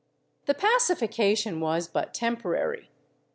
[0.47, 2.89] The pacification was but temporary.